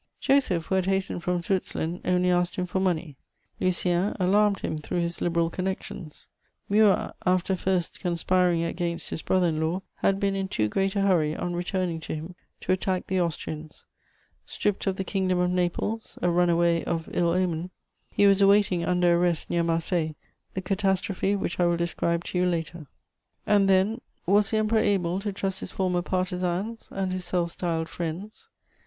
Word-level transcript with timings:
Joseph, 0.19 0.65
who 0.65 0.73
had 0.73 0.87
hastened 0.87 1.21
from 1.21 1.43
Switzerland, 1.43 2.01
only 2.03 2.31
asked 2.31 2.55
him 2.55 2.65
for 2.65 2.79
money; 2.79 3.17
Lucien 3.59 4.15
alarmed 4.19 4.61
him 4.61 4.79
through 4.79 5.01
his 5.01 5.21
Liberal 5.21 5.51
connections; 5.51 6.27
Murat, 6.67 7.15
after 7.23 7.55
first 7.55 7.99
conspiring 7.99 8.63
against 8.63 9.11
his 9.11 9.21
brother 9.21 9.45
in 9.45 9.61
law, 9.61 9.83
had 9.97 10.19
been 10.19 10.33
in 10.35 10.47
too 10.47 10.67
great 10.67 10.95
a 10.95 11.01
hurry, 11.01 11.35
on 11.35 11.53
returning 11.53 11.99
to 11.99 12.15
him, 12.15 12.33
to 12.61 12.71
attack 12.71 13.05
the 13.05 13.21
Austrians: 13.21 13.85
stripped 14.43 14.87
of 14.87 14.95
the 14.95 15.03
Kingdom 15.03 15.37
of 15.37 15.51
Naples, 15.51 16.17
a 16.23 16.31
runaway 16.31 16.83
of 16.83 17.07
ill 17.13 17.29
omen, 17.29 17.69
he 18.09 18.25
was 18.25 18.41
awaiting, 18.41 18.83
under 18.83 19.15
arrest, 19.15 19.51
near 19.51 19.61
Marseilles, 19.61 20.15
the 20.55 20.61
catastrophe 20.63 21.35
which 21.35 21.59
I 21.59 21.67
will 21.67 21.77
describe 21.77 22.23
to 22.23 22.39
you 22.39 22.47
later. 22.47 22.87
[Sidenote: 23.45 23.45
Twofold 23.45 23.45
traitors.] 23.45 23.55
And 23.55 23.69
then, 23.69 24.01
was 24.25 24.49
the 24.49 24.57
Emperor 24.57 24.79
able 24.79 25.19
to 25.19 25.31
trust 25.31 25.59
his 25.59 25.71
former 25.71 26.01
partisans 26.01 26.89
and 26.89 27.11
his 27.11 27.23
self 27.25 27.51
styled 27.51 27.87
friends? 27.87 28.47